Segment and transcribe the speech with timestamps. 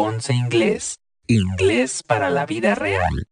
[0.00, 3.26] Ponce Inglés, inglés para la vida real.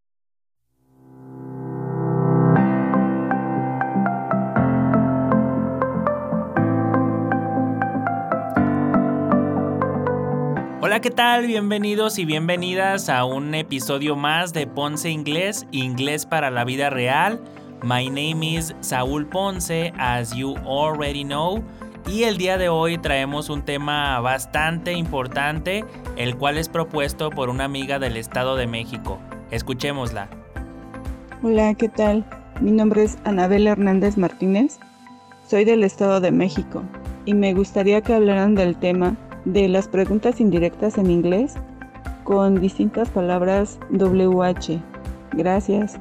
[10.81, 11.47] Hola, ¿qué tal?
[11.47, 17.41] Bienvenidos y bienvenidas a un episodio más de Ponce Inglés, inglés para la vida real.
[17.85, 21.63] My name is Saúl Ponce, as you already know.
[22.09, 25.85] Y el día de hoy traemos un tema bastante importante,
[26.17, 29.19] el cual es propuesto por una amiga del Estado de México.
[29.51, 30.29] Escuchémosla.
[31.43, 32.25] Hola, ¿qué tal?
[32.61, 34.79] Mi nombre es Anabel Hernández Martínez.
[35.47, 36.83] Soy del Estado de México
[37.27, 41.55] y me gustaría que hablaran del tema de las preguntas indirectas en inglés
[42.25, 44.81] con distintas palabras WH.
[45.33, 46.01] Gracias.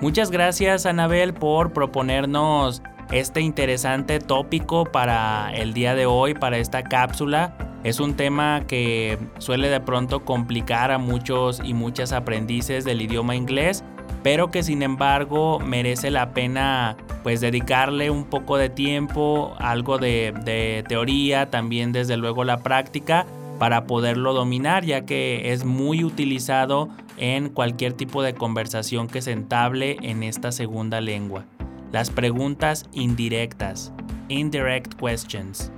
[0.00, 6.82] Muchas gracias Anabel por proponernos este interesante tópico para el día de hoy, para esta
[6.82, 7.69] cápsula.
[7.82, 13.36] Es un tema que suele de pronto complicar a muchos y muchas aprendices del idioma
[13.36, 13.84] inglés,
[14.22, 20.84] pero que sin embargo merece la pena pues dedicarle un poco de tiempo, algo de,
[20.88, 23.26] teoría, también desde luego la práctica
[23.58, 29.32] para poderlo dominar, ya que es muy utilizado en cualquier tipo de conversación que se
[29.32, 31.44] entable en esta segunda lengua.
[31.92, 33.92] Las preguntas indirectas.
[34.28, 35.72] Indirect questions.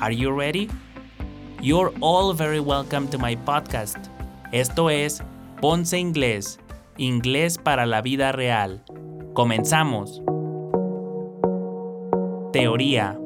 [0.00, 0.68] Are you ready?
[1.62, 3.98] You're all very welcome to my podcast.
[4.50, 5.22] Esto es
[5.60, 6.58] Ponce Inglés,
[6.96, 8.82] inglés para la vida real.
[9.34, 10.22] Comenzamos.
[12.54, 13.18] Teoría.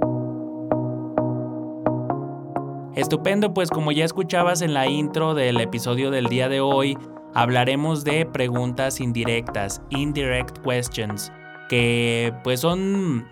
[2.96, 6.98] Estupendo, pues como ya escuchabas en la intro del episodio del día de hoy,
[7.34, 11.30] hablaremos de preguntas indirectas, indirect questions
[11.68, 13.26] que pues son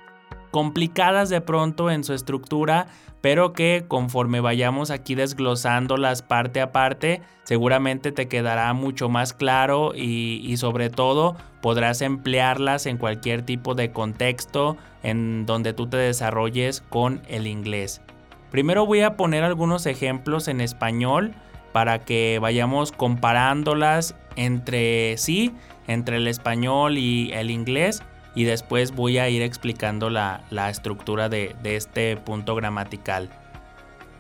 [0.53, 2.87] complicadas de pronto en su estructura,
[3.21, 9.93] pero que conforme vayamos aquí desglosándolas parte a parte, seguramente te quedará mucho más claro
[9.97, 15.97] y, y, sobre todo podrás emplearlas en cualquier tipo de contexto en donde tú te
[15.97, 18.03] desarrolles con el inglés.
[18.51, 21.35] Primero voy a poner algunos ejemplos en español
[21.73, 25.55] para que vayamos comparándolas entre sí,
[25.87, 28.03] entre el español y el inglés
[28.35, 33.31] y después voy a ir explicando la, estructura de, de este punto gramatical.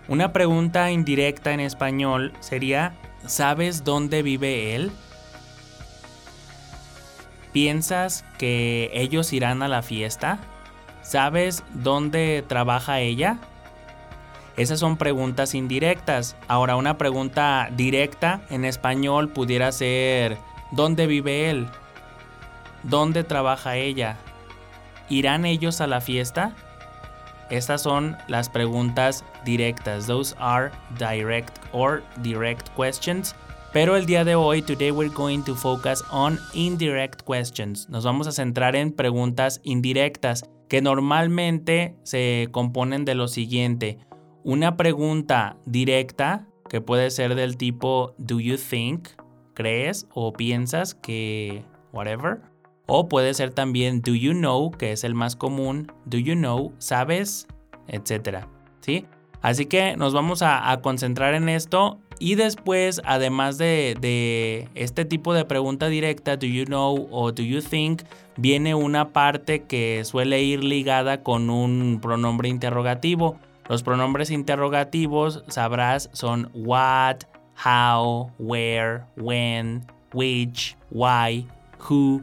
[0.08, 2.94] Una pregunta indirecta en español sería,
[3.26, 4.90] ¿sabes dónde vive él?
[7.52, 10.38] ¿Piensas que ellos irán a la fiesta?
[11.02, 13.38] ¿Sabes dónde trabaja ella?
[14.56, 16.36] Esas son preguntas indirectas.
[16.46, 20.36] Ahora, una pregunta directa en español pudiera ser,
[20.72, 21.68] ¿dónde vive él?
[22.82, 24.16] ¿Dónde trabaja ella?
[25.08, 26.54] ¿Irán ellos a la fiesta?
[27.50, 30.06] Estas son las preguntas directas.
[30.06, 33.34] Those are direct or direct questions.
[33.72, 37.88] Pero el día de hoy, today we're going to focus on indirect questions.
[37.88, 43.98] Nos vamos a centrar en preguntas indirectas que normalmente se componen de lo siguiente.
[44.44, 49.08] Una pregunta directa que puede ser del tipo do you think,
[49.54, 51.62] crees o piensas que
[51.92, 52.51] whatever.
[52.86, 56.72] O puede ser también do you know, que es el más común, do you know,
[56.78, 57.46] sabes,
[57.88, 58.48] etcétera.
[58.80, 59.06] ¿Sí?
[59.42, 65.34] Así que nos vamos a, concentrar en esto y después, además de, de, este tipo
[65.34, 68.02] de pregunta directa, do you know o do you think,
[68.36, 73.36] viene una parte que suele ir ligada con un pronombre interrogativo.
[73.68, 77.24] Los pronombres interrogativos, sabrás, son what,
[77.64, 81.46] how, where, when, which, why,
[81.78, 82.22] who,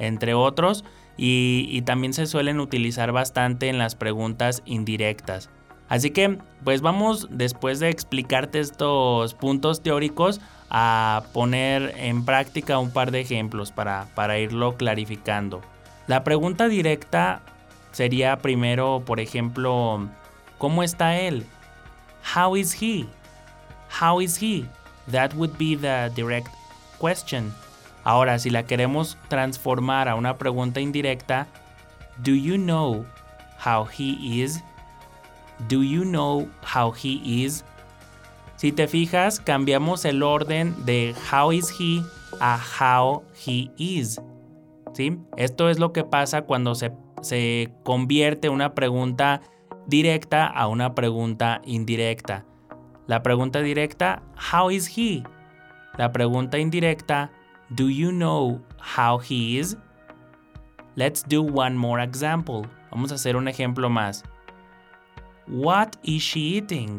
[0.00, 0.84] entre otros,
[1.16, 5.50] y, también se suelen utilizar bastante en las preguntas indirectas.
[5.88, 10.40] Así que, pues vamos, después de explicarte estos puntos teóricos,
[10.70, 15.60] a poner en práctica un par de ejemplos para, para irlo clarificando.
[16.06, 17.42] La pregunta directa
[17.92, 20.08] sería primero, por ejemplo,
[20.58, 21.44] ¿cómo está él?
[22.34, 23.06] How is he?
[24.00, 24.64] How is he?
[25.10, 26.48] That would be the direct
[26.98, 27.52] question.
[28.04, 31.48] Ahora, si la queremos transformar a una pregunta indirecta,
[32.22, 33.06] ¿Do you know
[33.64, 34.62] how he is?
[35.68, 37.64] ¿Do you know how he is?
[38.56, 42.02] Si te fijas, cambiamos el orden de how is he
[42.40, 44.20] a how he is.
[44.92, 45.18] ¿Sí?
[45.38, 46.92] Esto es lo que pasa cuando se,
[47.22, 49.40] se convierte una pregunta
[49.86, 52.44] directa a una pregunta indirecta.
[53.06, 55.22] La pregunta directa, how is he?
[55.96, 57.30] La pregunta indirecta,
[57.74, 59.76] Do you know how he is?
[60.96, 62.66] Let's do one more example.
[62.90, 64.24] Vamos a hacer un ejemplo más.
[65.46, 66.98] What is she eating?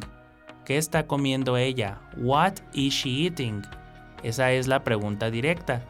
[0.66, 2.00] ¿Qué ¿Qué está comiendo ella?
[2.16, 3.64] What is she eating?
[4.24, 5.82] Esa es la pregunta directa.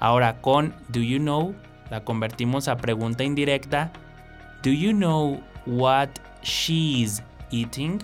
[0.00, 1.54] Ahora con do you know
[1.90, 3.92] la convertimos a pregunta indirecta.
[4.62, 6.08] Do you know what
[6.42, 8.00] she's eating?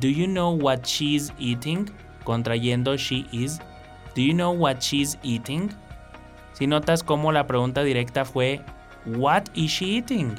[0.00, 1.90] Do you know what she's eating?
[2.24, 3.60] Contrayendo she is.
[4.16, 5.70] Do you know what she's eating?
[6.54, 8.62] Si notas cómo la pregunta directa fue
[9.04, 10.34] What is she eating?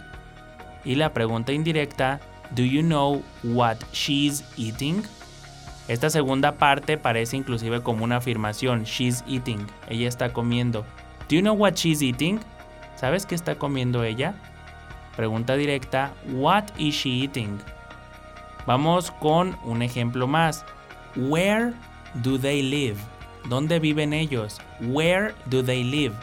[0.83, 2.19] Y la pregunta indirecta
[2.55, 5.03] Do you know what she's eating?
[5.87, 8.83] Esta segunda parte parece inclusive como una afirmación.
[8.83, 9.67] She's eating.
[9.87, 10.83] Ella está comiendo.
[11.29, 12.39] Do you know what she's eating?
[12.95, 14.33] ¿Sabes qué está comiendo ella?
[15.15, 16.13] Pregunta directa.
[16.33, 17.59] What is she eating?
[18.65, 20.65] Vamos con un ejemplo más.
[21.15, 21.73] Where
[22.15, 22.97] do they live?
[23.49, 24.59] ¿Dónde viven ellos?
[24.81, 26.13] Where do they live?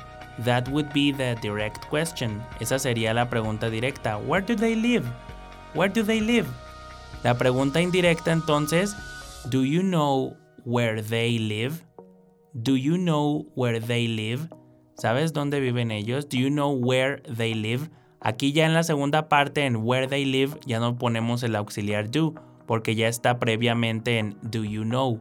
[0.44, 2.42] That would be the direct question.
[2.60, 4.18] Esa sería la pregunta directa.
[4.18, 5.04] Where do they live?
[5.74, 6.46] Where do they live?
[7.22, 8.94] La pregunta indirecta entonces,
[9.48, 11.82] do you know where they live?
[12.52, 14.48] Do you know where they live?
[14.96, 16.28] ¿Sabes dónde viven ellos?
[16.28, 17.88] Do you know where they live?
[18.20, 22.10] Aquí ya en la segunda parte en where they live ya no ponemos el auxiliar
[22.10, 22.34] do
[22.66, 25.20] porque ya está previamente en do you know.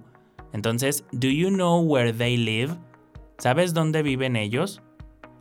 [0.54, 2.76] Entonces, do you know where they live?
[3.40, 4.82] ¿Sabes dónde viven ellos?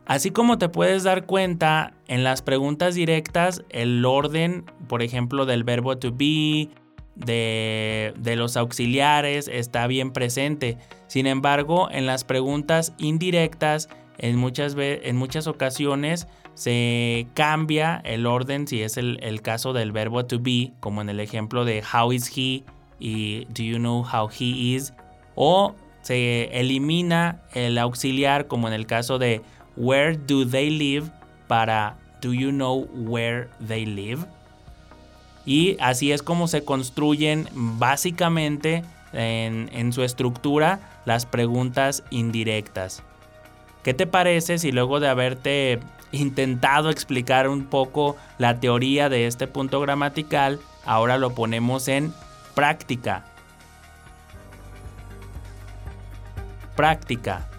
[0.05, 5.63] Así como te puedes dar cuenta, en las preguntas directas, el orden, por ejemplo, del
[5.63, 6.69] verbo to be,
[7.15, 10.77] de, los auxiliares, está bien presente.
[11.07, 13.87] Sin embargo, en las preguntas indirectas,
[14.17, 20.25] en muchas, en muchas ocasiones se cambia el orden si es el caso del verbo
[20.25, 22.63] to be, como en el ejemplo de how is he
[22.99, 24.93] y do you know how he is,
[25.35, 29.41] o se elimina el auxiliar como en el caso de
[29.75, 31.09] where do they live
[31.47, 34.25] para do you know where they live.
[35.45, 43.03] Y así es como se construyen básicamente en, su estructura las preguntas indirectas.
[43.83, 45.79] ¿Qué te parece si luego de haberte
[46.11, 52.13] intentado explicar un poco la teoría de este punto gramatical, ahora lo ponemos en
[52.55, 53.25] práctica?
[56.75, 57.49] Práctica.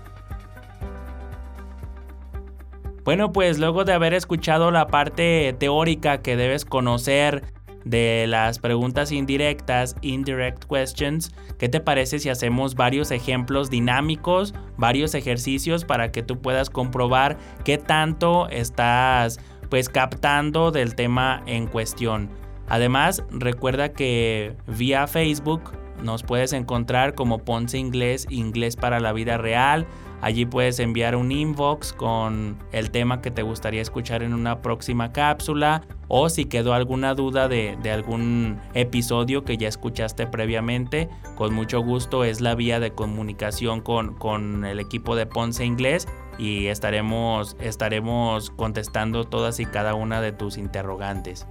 [3.05, 7.45] Bueno, pues luego de haber escuchado la parte teórica que debes conocer
[7.85, 15.15] de las preguntas indirectas, indirect questions, ¿qué te parece si hacemos varios ejemplos dinámicos, varios
[15.15, 19.39] ejercicios para que tú puedas comprobar qué tanto estás
[19.69, 22.31] pues captando del tema en cuestión?
[22.69, 25.73] Además, recuerda que vía Facebook
[26.05, 29.87] nos puedes encontrar como Ponce Inglés, Inglés para la vida real.
[30.21, 35.13] Allí puedes enviar un inbox con el tema que te gustaría escuchar en una próxima
[35.13, 41.81] cápsula o si quedó alguna duda de, algún episodio que ya escuchaste previamente, con mucho
[41.81, 46.07] gusto es la vía de comunicación con, con el equipo de Ponce Inglés
[46.39, 51.47] y estaremos, estaremos contestando todas y cada una de tus interrogantes.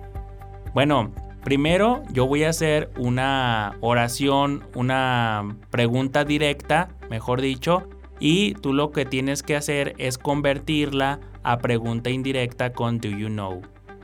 [0.74, 1.12] Bueno,
[1.44, 7.88] primero yo voy a hacer una oración, una pregunta directa, mejor dicho,
[8.20, 13.28] y tú lo que tienes que hacer es convertirla a pregunta indirecta con do you
[13.28, 13.62] know,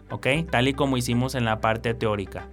[0.10, 0.28] ¿ok?
[0.50, 2.48] Tal y como hicimos en la parte teórica.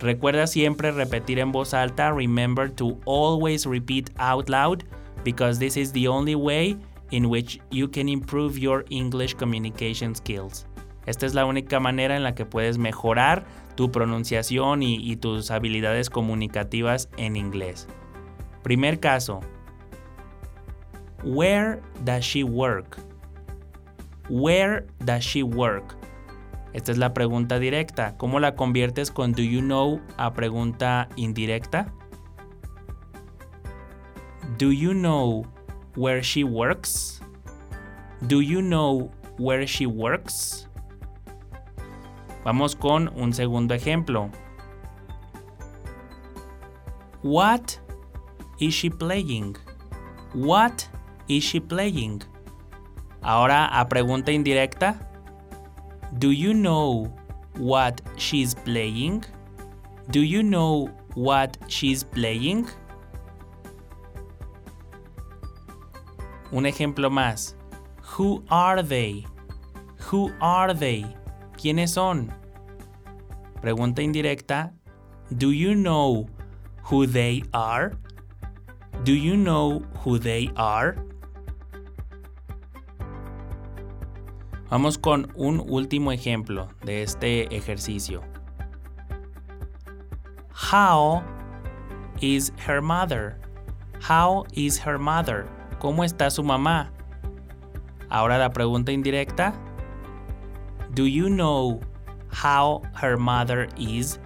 [0.00, 4.84] Recuerda siempre repetir en voz alta, remember to always repeat out loud
[5.24, 6.76] because this is the only way
[7.10, 10.66] in which you can improve your English communication skills.
[11.06, 13.44] Esta es la única manera en la que puedes mejorar
[13.78, 17.86] tu pronunciación y, tus habilidades comunicativas en inglés.
[18.64, 19.38] Primer caso,
[21.22, 22.98] Where does she work?
[24.28, 25.94] Where does she work?
[26.72, 28.16] Esta es la pregunta directa.
[28.16, 31.92] ¿Cómo la conviertes con do you know a pregunta indirecta?
[34.58, 35.46] Do you know
[35.94, 37.22] where she works?
[38.26, 40.67] Do you know where she works?
[42.48, 44.30] Vamos con un segundo ejemplo.
[47.22, 47.78] What
[48.58, 49.54] is she playing?
[50.32, 50.88] What
[51.28, 52.22] is she playing?
[53.20, 54.98] Ahora a pregunta indirecta.
[56.18, 57.12] Do you know
[57.58, 59.26] what she's playing?
[60.10, 62.66] Do you know what she's playing?
[66.50, 67.56] Un ejemplo más.
[68.16, 69.26] Who are they?
[70.10, 71.04] Who are they?
[71.58, 72.37] ¿Quiénes son?
[73.60, 74.72] Pregunta indirecta.
[75.36, 76.26] Do you know
[76.84, 77.92] who they are?
[79.04, 80.96] Do you know who they are?
[84.70, 88.22] Vamos con un último ejemplo de este ejercicio.
[90.52, 91.22] How
[92.20, 93.38] is her mother?
[94.00, 95.48] How is her mother?
[95.78, 96.90] ¿Cómo está su mamá?
[98.10, 99.54] Ahora la pregunta indirecta.
[100.94, 101.80] Do you know
[102.30, 104.18] how her mother is?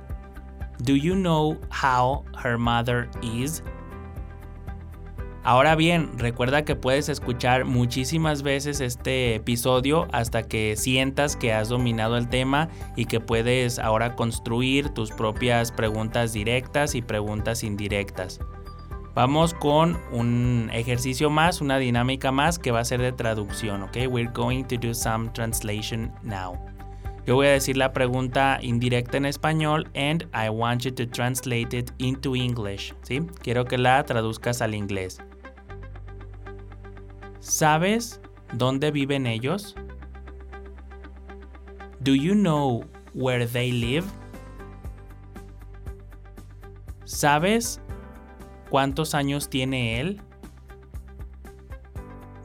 [0.83, 3.63] Do you know how her mother is?
[5.45, 11.69] Ahora bien, recuerda que puedes escuchar muchísimas veces este episodio hasta que sientas que has
[11.69, 18.39] dominado el tema y que puedes ahora construir tus propias preguntas directas y preguntas indirectas.
[19.15, 23.97] Vamos con un ejercicio más, una dinámica más que va a ser de traducción, ¿ok?
[24.09, 26.55] We're going to do some translation now.
[27.25, 31.73] Yo voy a decir la pregunta indirecta en español and I want you to translate
[31.73, 33.21] it into English, ¿sí?
[33.43, 35.21] Quiero que la traduzcas al inglés.
[37.39, 38.21] ¿Sabes
[38.55, 39.77] dónde viven ellos?
[42.01, 44.05] Do you know where they live?
[47.05, 47.81] ¿Sabes
[48.69, 50.21] cuántos años tiene él?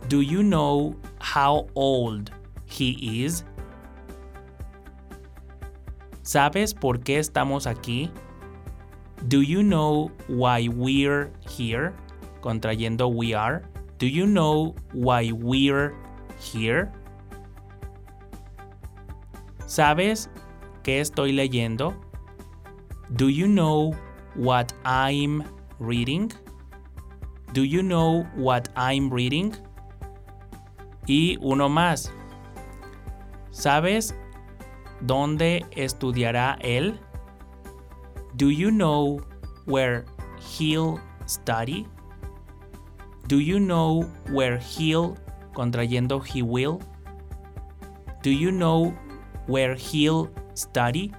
[0.07, 2.29] Do you know how old
[2.67, 3.43] he is?
[6.27, 8.11] ¿Sabes por qué estamos aquí?
[9.29, 11.93] Do you know why we're here?
[12.41, 13.63] Contrayendo we are.
[13.97, 15.93] Do you know why we're
[16.37, 16.91] here?
[19.67, 20.29] ¿Sabes
[20.83, 21.93] qué estoy leyendo?
[23.15, 23.95] Do you know
[24.35, 25.45] what I'm
[25.79, 26.33] reading?
[27.53, 29.53] Do you know what I'm reading?
[31.07, 32.11] Y uno más.
[33.51, 34.13] ¿Sabes
[35.01, 36.99] dónde estudiará él?
[38.35, 39.19] Do you know
[39.65, 40.05] where
[40.39, 41.87] he'll study?
[43.27, 45.17] Do you know where he'll,
[45.53, 46.79] contrayendo he will?
[48.23, 48.93] Do you know
[49.47, 51.11] where he'll study?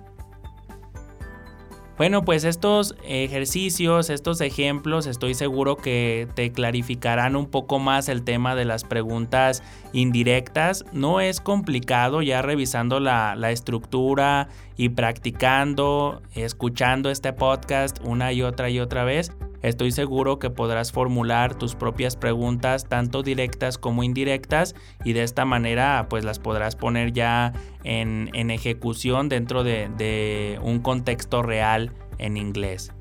[1.98, 8.22] Bueno, pues estos ejercicios, estos ejemplos, estoy seguro que te clarificarán un poco más el
[8.22, 10.84] tema de las preguntas indirectas.
[10.92, 18.42] No es complicado ya revisando la, la estructura y practicando, escuchando este podcast una y
[18.42, 19.32] otra y otra vez.
[19.62, 24.74] Estoy seguro que podrás formular tus propias preguntas tanto directas como indirectas
[25.04, 31.42] y de esta manera pues las podrás poner ya en, ejecución dentro de, un contexto
[31.42, 32.92] real en inglés.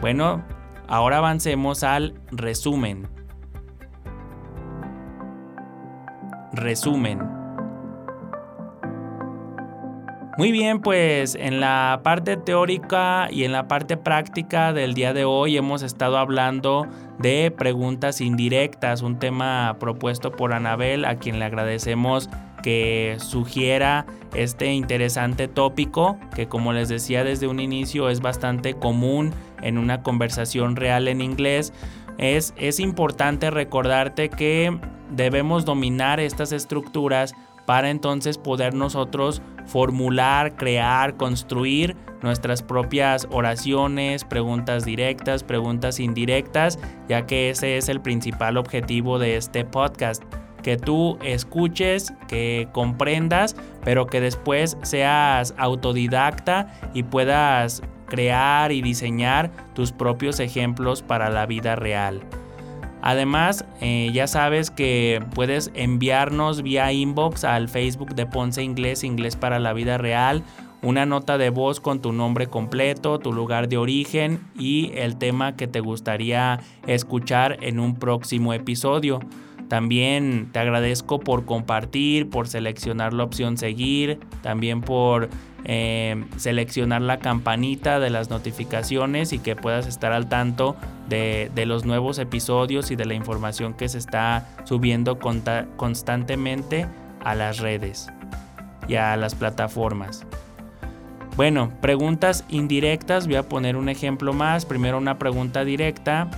[0.00, 0.44] Bueno,
[0.88, 3.08] ahora avancemos al resumen.
[6.52, 7.41] Resumen.
[10.38, 15.26] Muy bien, pues en la parte teórica y en la parte práctica del día de
[15.26, 16.86] hoy hemos estado hablando
[17.18, 22.30] de preguntas indirectas, un tema propuesto por Anabel, a quien le agradecemos
[22.62, 29.34] que sugiera este interesante tópico que como les decía desde un inicio es bastante común
[29.60, 31.74] en una conversación real en inglés.
[32.16, 34.78] Es, es importante recordarte que
[35.10, 37.34] debemos dominar estas estructuras
[37.66, 46.78] para entonces poder nosotros formular, crear, construir nuestras propias oraciones, preguntas directas, preguntas indirectas,
[47.08, 50.22] ya que ese es el principal objetivo de este podcast.
[50.62, 59.50] Que tú escuches, que comprendas, pero que después seas autodidacta y puedas crear y diseñar
[59.74, 62.20] tus propios ejemplos para la vida real.
[63.02, 69.34] Además, eh, ya sabes que puedes enviarnos vía inbox al Facebook de Ponce Inglés, Inglés
[69.34, 70.44] para la Vida Real,
[70.82, 75.56] una nota de voz con tu nombre completo, tu lugar de origen y el tema
[75.56, 79.18] que te gustaría escuchar en un próximo episodio.
[79.68, 85.28] También te agradezco por compartir, por seleccionar la opción seguir, también por
[85.64, 90.76] eh, seleccionar la campanita de las notificaciones y que puedas estar al tanto
[91.08, 95.18] de, los nuevos episodios y de la información que se está subiendo
[95.76, 96.86] constantemente
[97.22, 98.08] a las redes
[98.88, 100.26] y a las plataformas.
[101.36, 104.66] Bueno, preguntas indirectas, voy a poner un ejemplo más.
[104.66, 106.28] Primero una pregunta directa.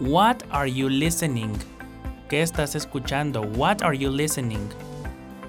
[0.00, 1.52] What are you listening?
[2.28, 3.42] ¿Qué estás escuchando?
[3.42, 4.68] What are you listening?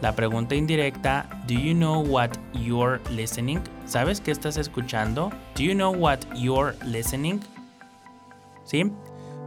[0.01, 3.61] La pregunta indirecta, do you know what you're listening?
[3.85, 5.31] ¿Sabes qué estás escuchando?
[5.55, 7.39] Do you know what you're listening?
[8.65, 8.91] ¿Sí?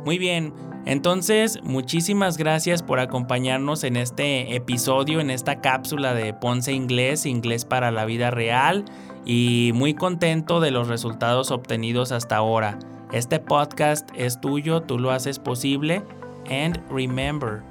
[0.05, 0.55] Muy bien,
[0.87, 7.65] entonces muchísimas gracias por acompañarnos en este episodio, en esta cápsula de Ponce Inglés, Inglés
[7.65, 8.85] para la vida real
[9.27, 12.79] y muy contento de los resultados obtenidos hasta ahora.
[13.13, 16.03] Este podcast es tuyo, tú lo haces posible
[16.49, 17.63] and remember,